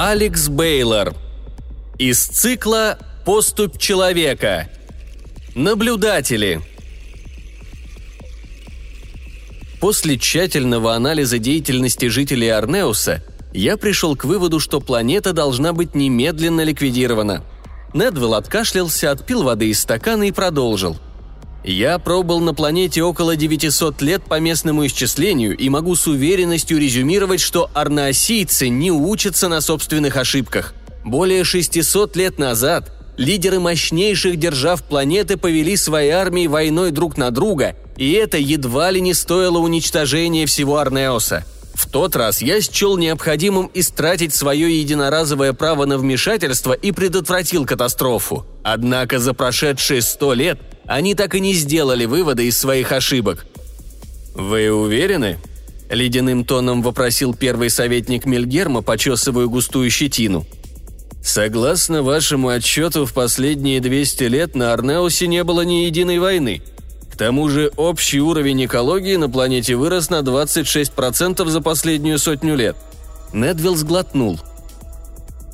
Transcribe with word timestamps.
Алекс 0.00 0.48
Бейлор. 0.48 1.12
Из 1.98 2.24
цикла 2.24 2.98
«Поступь 3.26 3.78
человека». 3.78 4.68
Наблюдатели. 5.56 6.60
После 9.80 10.16
тщательного 10.16 10.94
анализа 10.94 11.40
деятельности 11.40 12.06
жителей 12.06 12.48
Арнеуса 12.50 13.24
я 13.52 13.76
пришел 13.76 14.14
к 14.14 14.24
выводу, 14.24 14.60
что 14.60 14.80
планета 14.80 15.32
должна 15.32 15.72
быть 15.72 15.96
немедленно 15.96 16.60
ликвидирована. 16.60 17.42
Недвелл 17.92 18.34
откашлялся, 18.34 19.10
отпил 19.10 19.42
воды 19.42 19.68
из 19.68 19.80
стакана 19.80 20.28
и 20.28 20.30
продолжил– 20.30 20.96
я 21.72 21.98
пробыл 21.98 22.40
на 22.40 22.54
планете 22.54 23.02
около 23.02 23.36
900 23.36 24.00
лет 24.02 24.22
по 24.24 24.40
местному 24.40 24.86
исчислению 24.86 25.56
и 25.56 25.68
могу 25.68 25.94
с 25.94 26.06
уверенностью 26.06 26.78
резюмировать, 26.78 27.40
что 27.40 27.70
арнаосийцы 27.74 28.68
не 28.68 28.90
учатся 28.90 29.48
на 29.48 29.60
собственных 29.60 30.16
ошибках. 30.16 30.74
Более 31.04 31.44
600 31.44 32.16
лет 32.16 32.38
назад 32.38 32.92
лидеры 33.18 33.60
мощнейших 33.60 34.36
держав 34.36 34.82
планеты 34.82 35.36
повели 35.36 35.76
свои 35.76 36.08
армии 36.08 36.46
войной 36.46 36.90
друг 36.90 37.16
на 37.16 37.30
друга, 37.30 37.76
и 37.96 38.12
это 38.12 38.38
едва 38.38 38.90
ли 38.90 39.00
не 39.00 39.12
стоило 39.12 39.58
уничтожения 39.58 40.46
всего 40.46 40.78
Арнеоса. 40.78 41.44
В 41.74 41.88
тот 41.88 42.16
раз 42.16 42.42
я 42.42 42.60
счел 42.60 42.96
необходимым 42.96 43.70
истратить 43.74 44.34
свое 44.34 44.80
единоразовое 44.80 45.52
право 45.52 45.84
на 45.84 45.96
вмешательство 45.96 46.72
и 46.72 46.90
предотвратил 46.92 47.66
катастрофу. 47.66 48.46
Однако 48.64 49.18
за 49.18 49.32
прошедшие 49.32 50.02
сто 50.02 50.32
лет 50.34 50.58
они 50.88 51.14
так 51.14 51.34
и 51.34 51.40
не 51.40 51.52
сделали 51.52 52.06
выводы 52.06 52.46
из 52.48 52.58
своих 52.58 52.92
ошибок. 52.92 53.46
«Вы 54.34 54.72
уверены?»– 54.72 55.38
ледяным 55.90 56.44
тоном 56.44 56.82
вопросил 56.82 57.34
первый 57.34 57.68
советник 57.68 58.24
Мельгерма, 58.24 58.80
почесывая 58.80 59.46
густую 59.46 59.90
щетину. 59.90 60.46
«Согласно 61.22 62.02
вашему 62.02 62.48
отчету, 62.48 63.04
в 63.04 63.12
последние 63.12 63.80
200 63.80 64.24
лет 64.24 64.54
на 64.54 64.72
Арнеусе 64.72 65.26
не 65.26 65.44
было 65.44 65.60
ни 65.60 65.84
единой 65.84 66.18
войны. 66.20 66.62
К 67.12 67.16
тому 67.18 67.50
же 67.50 67.70
общий 67.76 68.20
уровень 68.20 68.64
экологии 68.64 69.16
на 69.16 69.28
планете 69.28 69.76
вырос 69.76 70.08
на 70.08 70.20
26% 70.20 71.46
за 71.46 71.60
последнюю 71.60 72.18
сотню 72.18 72.56
лет». 72.56 72.76
Недвилл 73.34 73.76
сглотнул. 73.76 74.40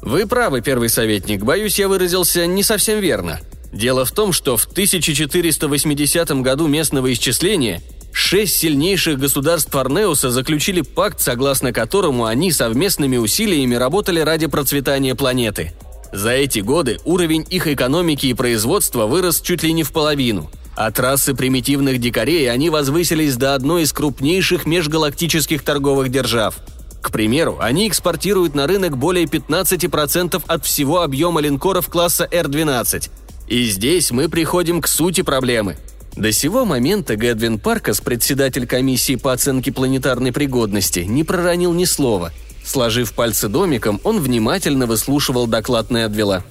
«Вы 0.00 0.28
правы, 0.28 0.60
первый 0.60 0.90
советник. 0.90 1.42
Боюсь, 1.42 1.78
я 1.78 1.88
выразился 1.88 2.46
не 2.46 2.62
совсем 2.62 3.00
верно», 3.00 3.40
Дело 3.74 4.04
в 4.04 4.12
том, 4.12 4.32
что 4.32 4.56
в 4.56 4.66
1480 4.66 6.30
году 6.42 6.68
местного 6.68 7.12
исчисления 7.12 7.82
шесть 8.12 8.56
сильнейших 8.56 9.18
государств 9.18 9.74
Арнеуса 9.74 10.30
заключили 10.30 10.80
пакт, 10.80 11.20
согласно 11.20 11.72
которому 11.72 12.26
они 12.26 12.52
совместными 12.52 13.16
усилиями 13.16 13.74
работали 13.74 14.20
ради 14.20 14.46
процветания 14.46 15.16
планеты. 15.16 15.72
За 16.12 16.30
эти 16.30 16.60
годы 16.60 17.00
уровень 17.04 17.44
их 17.50 17.66
экономики 17.66 18.26
и 18.26 18.34
производства 18.34 19.06
вырос 19.06 19.40
чуть 19.40 19.64
ли 19.64 19.72
не 19.72 19.82
в 19.82 19.90
половину. 19.90 20.48
От 20.76 21.00
расы 21.00 21.34
примитивных 21.34 21.98
дикарей 21.98 22.48
они 22.48 22.70
возвысились 22.70 23.34
до 23.36 23.56
одной 23.56 23.82
из 23.82 23.92
крупнейших 23.92 24.66
межгалактических 24.66 25.64
торговых 25.64 26.10
держав. 26.10 26.58
К 27.02 27.10
примеру, 27.10 27.58
они 27.60 27.88
экспортируют 27.88 28.54
на 28.54 28.68
рынок 28.68 28.96
более 28.96 29.24
15% 29.24 30.40
от 30.46 30.64
всего 30.64 31.02
объема 31.02 31.40
линкоров 31.40 31.88
класса 31.88 32.28
R-12– 32.30 33.10
и 33.48 33.64
здесь 33.64 34.10
мы 34.10 34.28
приходим 34.28 34.80
к 34.80 34.88
сути 34.88 35.22
проблемы. 35.22 35.76
До 36.16 36.30
сего 36.32 36.64
момента 36.64 37.16
Гэдвин 37.16 37.58
Паркас, 37.58 38.00
председатель 38.00 38.66
комиссии 38.66 39.16
по 39.16 39.32
оценке 39.32 39.72
планетарной 39.72 40.32
пригодности, 40.32 41.00
не 41.00 41.24
проронил 41.24 41.72
ни 41.72 41.84
слова. 41.84 42.32
Сложив 42.64 43.12
пальцы 43.12 43.48
домиком, 43.48 44.00
он 44.04 44.20
внимательно 44.20 44.86
выслушивал 44.86 45.46
доклад 45.46 45.90
Недвилла. 45.90 46.44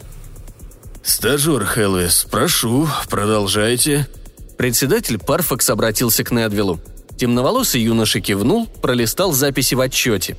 «Стажер 1.01 1.65
Хелвис, 1.65 2.27
прошу, 2.29 2.87
продолжайте». 3.09 4.07
Председатель 4.57 5.17
Парфакс 5.17 5.69
обратился 5.69 6.23
к 6.23 6.31
Недвиллу. 6.31 6.79
Темноволосый 7.17 7.81
юноша 7.81 8.19
кивнул, 8.19 8.67
пролистал 8.81 9.33
записи 9.33 9.75
в 9.75 9.81
отчете. 9.81 10.37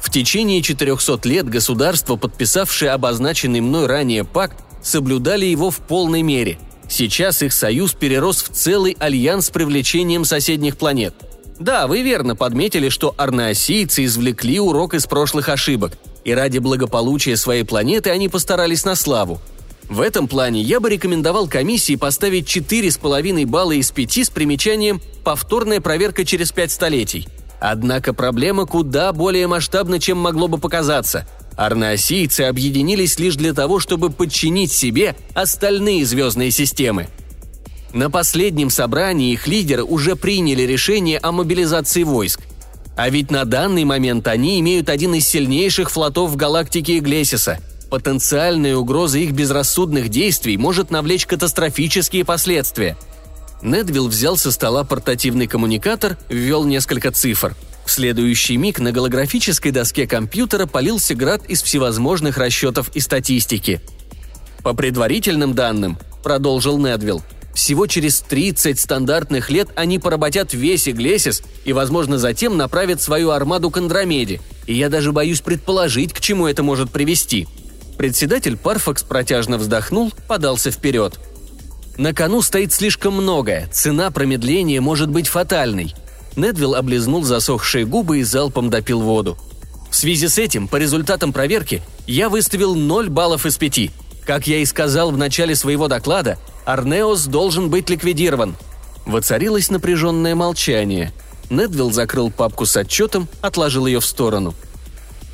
В 0.00 0.10
течение 0.10 0.62
400 0.62 1.28
лет 1.28 1.48
государство, 1.48 2.16
подписавшее 2.16 2.90
обозначенный 2.90 3.60
мной 3.60 3.86
ранее 3.86 4.24
пакт, 4.24 4.56
соблюдали 4.82 5.46
его 5.46 5.70
в 5.70 5.78
полной 5.78 6.22
мере. 6.22 6.58
Сейчас 6.88 7.42
их 7.42 7.52
союз 7.52 7.94
перерос 7.94 8.42
в 8.42 8.48
целый 8.50 8.96
альянс 8.98 9.46
с 9.46 9.50
привлечением 9.50 10.24
соседних 10.24 10.76
планет. 10.76 11.14
Да, 11.58 11.86
вы 11.86 12.02
верно 12.02 12.36
подметили, 12.36 12.88
что 12.88 13.14
арнаосийцы 13.16 14.04
извлекли 14.04 14.60
урок 14.60 14.94
из 14.94 15.06
прошлых 15.06 15.48
ошибок, 15.48 15.92
и 16.24 16.34
ради 16.34 16.58
благополучия 16.58 17.36
своей 17.36 17.64
планеты 17.64 18.10
они 18.10 18.28
постарались 18.28 18.84
на 18.84 18.94
славу. 18.94 19.40
В 19.88 20.00
этом 20.00 20.28
плане 20.28 20.60
я 20.62 20.80
бы 20.80 20.90
рекомендовал 20.90 21.48
комиссии 21.48 21.96
поставить 21.96 22.54
4,5 22.54 23.46
балла 23.46 23.72
из 23.72 23.90
5 23.90 24.18
с 24.18 24.30
примечанием 24.30 25.00
«повторная 25.24 25.80
проверка 25.80 26.24
через 26.24 26.52
5 26.52 26.70
столетий». 26.70 27.28
Однако 27.60 28.12
проблема 28.12 28.66
куда 28.66 29.12
более 29.12 29.46
масштабна, 29.46 30.00
чем 30.00 30.18
могло 30.18 30.48
бы 30.48 30.58
показаться– 30.58 31.26
Арнаосийцы 31.56 32.42
объединились 32.42 33.18
лишь 33.18 33.36
для 33.36 33.52
того, 33.52 33.78
чтобы 33.78 34.10
подчинить 34.10 34.72
себе 34.72 35.14
остальные 35.34 36.06
звездные 36.06 36.50
системы. 36.50 37.08
На 37.92 38.10
последнем 38.10 38.70
собрании 38.70 39.32
их 39.32 39.46
лидеры 39.46 39.84
уже 39.84 40.16
приняли 40.16 40.62
решение 40.62 41.18
о 41.18 41.30
мобилизации 41.30 42.04
войск. 42.04 42.40
А 42.96 43.08
ведь 43.10 43.30
на 43.30 43.44
данный 43.44 43.84
момент 43.84 44.28
они 44.28 44.60
имеют 44.60 44.88
один 44.88 45.14
из 45.14 45.28
сильнейших 45.28 45.90
флотов 45.90 46.30
в 46.30 46.36
галактике 46.36 46.98
Иглесиса. 46.98 47.58
Потенциальная 47.90 48.76
угроза 48.76 49.18
их 49.18 49.32
безрассудных 49.32 50.08
действий 50.08 50.56
может 50.56 50.90
навлечь 50.90 51.26
катастрофические 51.26 52.24
последствия. 52.24 52.96
Недвилл 53.60 54.08
взял 54.08 54.38
со 54.38 54.50
стола 54.50 54.84
портативный 54.84 55.46
коммуникатор, 55.46 56.16
ввел 56.30 56.64
несколько 56.64 57.10
цифр– 57.10 57.54
в 57.84 57.90
следующий 57.90 58.56
миг 58.56 58.80
на 58.80 58.92
голографической 58.92 59.72
доске 59.72 60.06
компьютера 60.06 60.66
полился 60.66 61.14
град 61.14 61.42
из 61.48 61.62
всевозможных 61.62 62.38
расчетов 62.38 62.90
и 62.94 63.00
статистики. 63.00 63.80
По 64.62 64.74
предварительным 64.74 65.54
данным, 65.54 65.98
продолжил 66.22 66.78
Недвилл, 66.78 67.22
всего 67.54 67.86
через 67.86 68.20
30 68.20 68.78
стандартных 68.78 69.50
лет 69.50 69.68
они 69.74 69.98
поработят 69.98 70.54
весь 70.54 70.88
Иглесис 70.88 71.42
и, 71.64 71.72
возможно, 71.72 72.18
затем 72.18 72.56
направят 72.56 73.00
свою 73.02 73.30
армаду 73.30 73.70
к 73.70 73.76
Андромеде. 73.76 74.40
И 74.66 74.74
я 74.74 74.88
даже 74.88 75.12
боюсь 75.12 75.40
предположить, 75.40 76.12
к 76.12 76.20
чему 76.20 76.46
это 76.46 76.62
может 76.62 76.90
привести. 76.90 77.46
Председатель 77.98 78.56
Парфакс 78.56 79.02
протяжно 79.02 79.58
вздохнул, 79.58 80.12
подался 80.28 80.70
вперед. 80.70 81.18
На 81.98 82.14
кону 82.14 82.40
стоит 82.40 82.72
слишком 82.72 83.14
многое, 83.14 83.68
цена 83.70 84.10
промедления 84.10 84.80
может 84.80 85.10
быть 85.10 85.28
фатальной. 85.28 85.94
Недвилл 86.36 86.74
облизнул 86.74 87.24
засохшие 87.24 87.84
губы 87.84 88.18
и 88.18 88.22
залпом 88.22 88.70
допил 88.70 89.00
воду. 89.00 89.36
В 89.90 89.96
связи 89.96 90.28
с 90.28 90.38
этим, 90.38 90.68
по 90.68 90.76
результатам 90.76 91.32
проверки, 91.32 91.82
я 92.06 92.28
выставил 92.28 92.74
0 92.74 93.10
баллов 93.10 93.44
из 93.44 93.58
5. 93.58 93.90
Как 94.24 94.46
я 94.46 94.58
и 94.58 94.64
сказал 94.64 95.10
в 95.10 95.18
начале 95.18 95.54
своего 95.54 95.88
доклада, 95.88 96.38
Арнеос 96.64 97.26
должен 97.26 97.68
быть 97.68 97.90
ликвидирован. 97.90 98.56
Воцарилось 99.04 99.70
напряженное 99.70 100.34
молчание. 100.34 101.12
Недвилл 101.50 101.92
закрыл 101.92 102.30
папку 102.30 102.64
с 102.64 102.76
отчетом, 102.76 103.28
отложил 103.42 103.86
ее 103.86 104.00
в 104.00 104.06
сторону. 104.06 104.54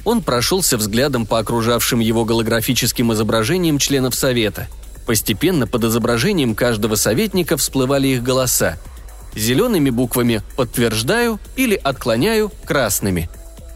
Он 0.05 0.23
прошелся 0.23 0.77
взглядом 0.77 1.27
по 1.27 1.39
окружавшим 1.39 2.01
его 2.01 2.25
голографическим 2.25 3.13
изображениям 3.13 3.79
членов 3.79 4.15
Совета. 4.15 4.69
Постепенно 5.07 5.67
под 5.67 5.85
изображением 5.85 6.55
каждого 6.55 6.97
советника 6.97 7.57
всплывали 7.57 8.09
их 8.09 8.25
голоса– 8.25 8.79
Зелеными 9.35 9.91
буквами 9.91 10.43
«подтверждаю» 10.57 11.39
или 11.57 11.75
«отклоняю» 11.75 12.53
красными. 12.65 13.29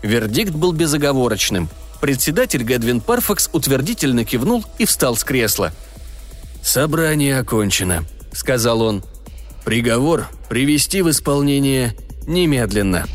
Вердикт 0.02 0.52
был 0.52 0.72
безоговорочным. 0.72 1.68
Председатель 2.00 2.64
Гэдвин 2.64 3.00
Парфакс 3.00 3.48
утвердительно 3.52 4.24
кивнул 4.24 4.64
и 4.78 4.84
встал 4.84 5.16
с 5.16 5.22
кресла. 5.22 5.72
«Собрание 6.62 7.38
окончено»,— 7.38 8.04
сказал 8.32 8.82
он. 8.82 9.04
«Приговор 9.64 10.28
привести 10.48 11.02
в 11.02 11.10
исполнение 11.10 11.94
немедленно». 12.26 13.06